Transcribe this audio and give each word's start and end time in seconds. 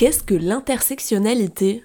Qu'est-ce 0.00 0.22
que 0.22 0.34
l'intersectionnalité? 0.34 1.82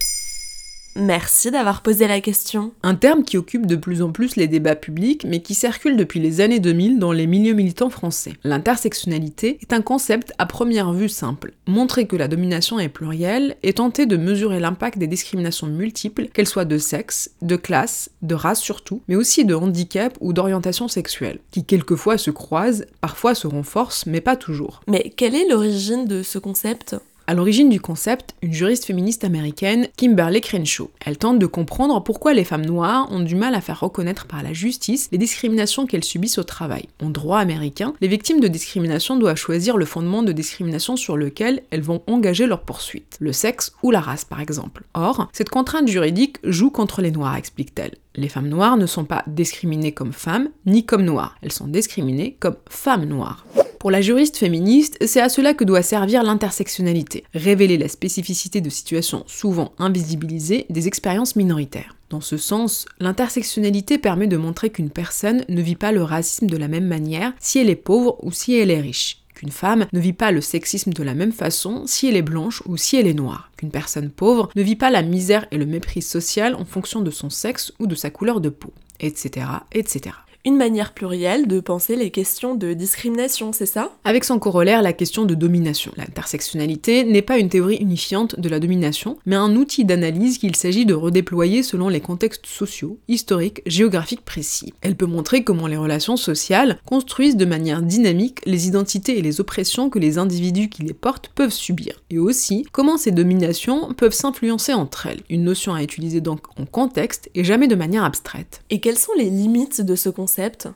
Merci 0.95 1.51
d'avoir 1.51 1.81
posé 1.81 2.07
la 2.07 2.21
question. 2.21 2.71
Un 2.81 2.95
terme 2.95 3.25
qui 3.25 3.37
occupe 3.37 3.65
de 3.65 3.75
plus 3.75 4.01
en 4.01 4.13
plus 4.13 4.37
les 4.37 4.47
débats 4.47 4.77
publics, 4.77 5.25
mais 5.27 5.41
qui 5.41 5.53
circule 5.53 5.97
depuis 5.97 6.21
les 6.21 6.39
années 6.39 6.61
2000 6.61 6.97
dans 6.97 7.11
les 7.11 7.27
milieux 7.27 7.51
militants 7.53 7.89
français. 7.89 8.31
L'intersectionnalité 8.45 9.57
est 9.61 9.73
un 9.73 9.81
concept 9.81 10.31
à 10.37 10.45
première 10.45 10.93
vue 10.93 11.09
simple. 11.09 11.55
Montrer 11.67 12.07
que 12.07 12.15
la 12.15 12.29
domination 12.29 12.79
est 12.79 12.87
plurielle 12.87 13.57
et 13.63 13.73
tenter 13.73 14.05
de 14.05 14.15
mesurer 14.15 14.61
l'impact 14.61 14.97
des 14.97 15.07
discriminations 15.07 15.67
multiples, 15.67 16.29
qu'elles 16.29 16.47
soient 16.47 16.63
de 16.63 16.77
sexe, 16.77 17.31
de 17.41 17.57
classe, 17.57 18.11
de 18.21 18.33
race 18.33 18.61
surtout, 18.61 19.01
mais 19.09 19.17
aussi 19.17 19.43
de 19.43 19.55
handicap 19.55 20.17
ou 20.21 20.31
d'orientation 20.31 20.87
sexuelle, 20.87 21.39
qui 21.51 21.65
quelquefois 21.65 22.17
se 22.17 22.31
croisent, 22.31 22.85
parfois 23.01 23.35
se 23.35 23.47
renforcent, 23.47 24.05
mais 24.05 24.21
pas 24.21 24.37
toujours. 24.37 24.79
Mais 24.87 25.11
quelle 25.17 25.35
est 25.35 25.49
l'origine 25.49 26.05
de 26.05 26.23
ce 26.23 26.39
concept? 26.39 26.95
À 27.27 27.33
l'origine 27.33 27.69
du 27.69 27.79
concept, 27.79 28.35
une 28.41 28.53
juriste 28.53 28.85
féministe 28.85 29.23
américaine, 29.23 29.87
Kimberly 29.97 30.41
Crenshaw. 30.41 30.91
Elle 31.03 31.17
tente 31.17 31.39
de 31.39 31.45
comprendre 31.45 32.01
pourquoi 32.03 32.33
les 32.33 32.43
femmes 32.43 32.65
noires 32.65 33.11
ont 33.11 33.19
du 33.19 33.35
mal 33.35 33.55
à 33.55 33.61
faire 33.61 33.79
reconnaître 33.79 34.27
par 34.27 34.43
la 34.43 34.53
justice 34.53 35.09
les 35.11 35.17
discriminations 35.17 35.87
qu'elles 35.87 36.03
subissent 36.03 36.37
au 36.37 36.43
travail. 36.43 36.87
En 37.03 37.09
droit 37.09 37.39
américain, 37.39 37.93
les 38.01 38.07
victimes 38.07 38.39
de 38.39 38.47
discrimination 38.47 39.17
doivent 39.17 39.37
choisir 39.37 39.77
le 39.77 39.85
fondement 39.85 40.23
de 40.23 40.31
discrimination 40.31 40.95
sur 40.95 41.17
lequel 41.17 41.63
elles 41.71 41.81
vont 41.81 42.03
engager 42.07 42.45
leur 42.45 42.61
poursuite, 42.61 43.17
le 43.19 43.33
sexe 43.33 43.73
ou 43.81 43.91
la 43.91 44.01
race 44.01 44.25
par 44.25 44.39
exemple. 44.39 44.83
Or, 44.93 45.27
cette 45.33 45.49
contrainte 45.49 45.87
juridique 45.87 46.37
joue 46.43 46.69
contre 46.69 47.01
les 47.01 47.11
noirs, 47.11 47.35
explique-t-elle. 47.35 47.95
Les 48.15 48.29
femmes 48.29 48.47
noires 48.47 48.77
ne 48.77 48.85
sont 48.85 49.05
pas 49.05 49.23
discriminées 49.27 49.91
comme 49.91 50.13
femmes 50.13 50.49
ni 50.65 50.85
comme 50.85 51.03
noires, 51.03 51.35
elles 51.41 51.51
sont 51.51 51.67
discriminées 51.67 52.37
comme 52.39 52.55
femmes 52.69 53.05
noires. 53.05 53.45
Pour 53.85 53.91
la 53.91 54.01
juriste 54.01 54.37
féministe, 54.37 54.97
c'est 55.05 55.21
à 55.21 55.29
cela 55.29 55.53
que 55.53 55.63
doit 55.63 55.83
servir 55.83 56.23
l'intersectionnalité, 56.23 57.23
révéler 57.35 57.77
la 57.77 57.87
spécificité 57.87 58.59
de 58.59 58.71
situations 58.71 59.23
souvent 59.27 59.73
invisibilisées 59.77 60.65
des 60.71 60.87
expériences 60.87 61.35
minoritaires. 61.35 61.95
Dans 62.09 62.19
ce 62.19 62.35
sens, 62.35 62.87
l'intersectionnalité 62.99 63.99
permet 63.99 64.25
de 64.25 64.37
montrer 64.37 64.71
qu'une 64.71 64.89
personne 64.89 65.45
ne 65.49 65.61
vit 65.61 65.75
pas 65.75 65.91
le 65.91 66.01
racisme 66.01 66.47
de 66.47 66.57
la 66.57 66.67
même 66.67 66.87
manière 66.87 67.33
si 67.39 67.59
elle 67.59 67.69
est 67.69 67.75
pauvre 67.75 68.17
ou 68.23 68.31
si 68.31 68.55
elle 68.55 68.71
est 68.71 68.81
riche 68.81 69.21
qu'une 69.35 69.51
femme 69.51 69.85
ne 69.93 69.99
vit 69.99 70.13
pas 70.13 70.31
le 70.31 70.41
sexisme 70.41 70.91
de 70.91 71.03
la 71.03 71.13
même 71.13 71.33
façon 71.33 71.83
si 71.85 72.07
elle 72.07 72.15
est 72.15 72.23
blanche 72.23 72.63
ou 72.65 72.77
si 72.77 72.95
elle 72.95 73.05
est 73.05 73.13
noire, 73.13 73.51
qu'une 73.55 73.69
personne 73.69 74.09
pauvre 74.09 74.49
ne 74.55 74.63
vit 74.63 74.77
pas 74.77 74.89
la 74.89 75.03
misère 75.03 75.45
et 75.51 75.57
le 75.57 75.67
mépris 75.67 76.01
social 76.01 76.55
en 76.55 76.65
fonction 76.65 77.01
de 77.01 77.11
son 77.11 77.29
sexe 77.29 77.71
ou 77.77 77.85
de 77.85 77.93
sa 77.93 78.09
couleur 78.09 78.41
de 78.41 78.49
peau, 78.49 78.73
etc., 78.99 79.45
etc 79.73 80.15
une 80.45 80.57
manière 80.57 80.93
plurielle 80.93 81.47
de 81.47 81.59
penser 81.59 81.95
les 81.95 82.11
questions 82.11 82.53
de 82.53 82.73
discrimination, 82.73 83.51
c'est 83.51 83.65
ça? 83.65 83.91
Avec 84.03 84.23
son 84.23 84.37
corollaire, 84.37 84.83
la 84.83 84.93
question 84.93 85.25
de 85.25 85.33
domination. 85.33 85.91
L'intersectionnalité 85.97 87.03
n'est 87.03 87.23
pas 87.23 87.39
une 87.39 87.49
théorie 87.49 87.77
unifiante 87.77 88.39
de 88.39 88.47
la 88.47 88.59
domination, 88.59 89.17
mais 89.25 89.35
un 89.35 89.55
outil 89.55 89.85
d'analyse 89.85 90.37
qu'il 90.37 90.55
s'agit 90.55 90.85
de 90.85 90.93
redéployer 90.93 91.63
selon 91.63 91.89
les 91.89 91.99
contextes 91.99 92.45
sociaux, 92.45 92.99
historiques, 93.07 93.63
géographiques 93.65 94.23
précis. 94.23 94.73
Elle 94.81 94.95
peut 94.95 95.07
montrer 95.07 95.43
comment 95.43 95.65
les 95.65 95.77
relations 95.77 96.15
sociales 96.15 96.77
construisent 96.85 97.37
de 97.37 97.45
manière 97.45 97.81
dynamique 97.81 98.41
les 98.45 98.67
identités 98.67 99.17
et 99.17 99.23
les 99.23 99.41
oppressions 99.41 99.89
que 99.89 99.97
les 99.97 100.19
individus 100.19 100.69
qui 100.69 100.83
les 100.83 100.93
portent 100.93 101.29
peuvent 101.33 101.51
subir, 101.51 102.03
et 102.11 102.19
aussi 102.19 102.67
comment 102.71 102.97
ces 102.97 103.11
dominations 103.11 103.93
peuvent 103.93 104.13
s'influencer 104.13 104.73
entre 104.73 105.07
elles, 105.07 105.23
une 105.31 105.43
notion 105.43 105.73
à 105.73 105.81
utiliser 105.81 106.21
donc 106.21 106.41
en 106.59 106.65
contexte 106.65 107.31
et 107.33 107.43
jamais 107.43 107.67
de 107.67 107.73
manière 107.73 108.03
abstraite. 108.03 108.61
Et 108.69 108.79
quelles 108.79 108.99
sont 108.99 109.13
les 109.17 109.31
limites 109.31 109.81
de 109.81 109.95
ce 109.95 110.09
concept? 110.09 110.34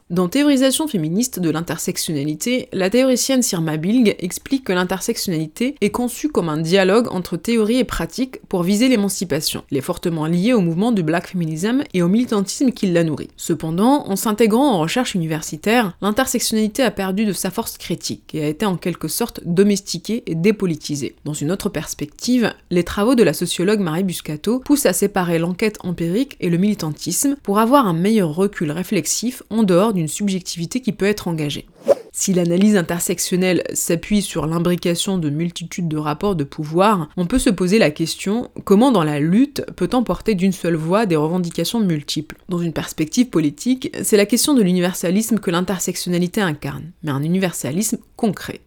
Dans 0.10 0.30
Théorisation 0.30 0.88
féministe 0.88 1.40
de 1.40 1.50
l'intersectionnalité, 1.50 2.70
la 2.72 2.90
théoricienne 2.90 3.42
Sirma 3.42 3.78
Bilg 3.78 4.16
explique 4.20 4.64
que 4.64 4.74
l'intersectionnalité 4.74 5.76
est 5.82 5.90
conçue 5.90 6.30
comme 6.30 6.50
un 6.50 6.58
dialogue 6.58 7.08
entre 7.12 7.36
théorie 7.36 7.80
et 7.80 7.84
pratique 7.84 8.40
pour 8.48 8.64
viser 8.64 8.88
l'émancipation. 8.88 9.64
Elle 9.72 9.78
est 9.78 9.82
fortement 9.82 10.26
liée 10.28 10.54
au 10.54 10.62
mouvement 10.62 10.92
du 10.92 11.04
black 11.04 11.28
feminism 11.28 11.84
et 11.94 12.02
au 12.02 12.08
militantisme 12.08 12.72
qui 12.72 12.88
la 12.88 13.04
nourrit. 13.04 13.30
Cependant, 13.38 14.08
en 14.08 14.16
s'intégrant 14.16 14.72
en 14.72 14.80
recherche 14.80 15.16
universitaire, 15.16 15.98
l'intersectionnalité 16.02 16.84
a 16.84 16.92
perdu 16.92 17.26
de 17.26 17.34
sa 17.34 17.52
force 17.52 17.78
critique 17.78 18.36
et 18.36 18.44
a 18.44 18.48
été 18.48 18.66
en 18.66 18.78
quelque 18.78 19.08
sorte 19.08 19.42
domestiquée 19.46 20.24
et 20.28 20.36
dépolitisée. 20.36 21.16
Dans 21.26 21.34
une 21.34 21.52
autre 21.52 21.70
perspective, 21.70 22.54
les 22.70 22.84
travaux 22.84 23.16
de 23.16 23.24
la 23.24 23.34
sociologue 23.34 23.80
Marie 23.80 24.04
Buscato 24.04 24.60
poussent 24.60 24.86
à 24.86 24.94
séparer 24.94 25.40
l'enquête 25.40 25.78
empirique 25.82 26.38
et 26.40 26.50
le 26.50 26.58
militantisme 26.58 27.36
pour 27.44 27.60
avoir 27.60 27.88
un 27.88 27.94
meilleur 27.94 28.34
recul 28.34 28.72
réflexif 28.72 29.44
en 29.50 29.64
dehors 29.64 29.94
d'une 29.94 30.08
subjectivité 30.08 30.82
qui 30.82 30.92
peut 30.92 31.06
être 31.06 31.28
engagée. 31.28 31.68
Si 32.12 32.34
l'analyse 32.34 32.76
intersectionnelle 32.76 33.64
s'appuie 33.74 34.22
sur 34.22 34.46
l'imbrication 34.46 35.18
de 35.18 35.30
multitudes 35.30 35.88
de 35.88 35.98
rapports 35.98 36.36
de 36.36 36.44
pouvoir, 36.44 37.08
on 37.18 37.28
peut 37.28 37.40
se 37.40 37.50
poser 37.50 37.78
la 37.78 37.92
question 37.92 38.50
comment 38.66 38.92
dans 38.92 39.04
la 39.04 39.20
lutte 39.20 39.64
peut-on 39.76 40.04
porter 40.04 40.36
d'une 40.36 40.52
seule 40.52 40.76
voix 40.76 41.06
des 41.06 41.16
revendications 41.16 41.80
multiples? 41.80 42.36
Dans 42.50 42.60
une 42.60 42.74
perspective 42.74 43.30
politique, 43.30 43.96
c'est 44.04 44.18
la 44.18 44.26
question 44.26 44.54
de 44.54 44.64
l'universalisme 44.64 45.40
que 45.40 45.52
l'intersectionnalité 45.52 46.42
incarne, 46.42 46.92
mais 47.04 47.12
un 47.12 47.24
universalisme 47.24 48.00
concret. 48.16 48.62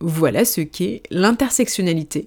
Voilà 0.00 0.44
ce 0.44 0.60
qu'est 0.60 1.02
l'intersectionnalité 1.10 2.26